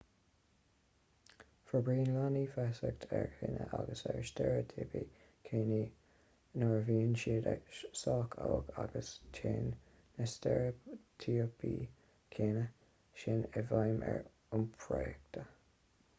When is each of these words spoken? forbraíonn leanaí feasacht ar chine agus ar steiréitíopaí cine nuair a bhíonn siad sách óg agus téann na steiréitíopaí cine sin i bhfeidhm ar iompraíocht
forbraíonn 1.71 2.07
leanaí 2.19 2.39
feasacht 2.53 3.03
ar 3.17 3.27
chine 3.41 3.65
agus 3.79 3.99
ar 4.13 4.17
steiréitíopaí 4.29 5.01
cine 5.49 5.77
nuair 6.61 6.73
a 6.77 6.79
bhíonn 6.87 7.13
siad 7.25 7.51
sách 7.99 8.33
óg 8.47 8.71
agus 8.85 9.11
téann 9.39 9.69
na 10.17 10.27
steiréitíopaí 10.33 11.75
cine 12.39 12.63
sin 13.25 13.45
i 13.61 13.63
bhfeidhm 13.69 14.01
ar 14.15 14.21
iompraíocht 14.31 15.39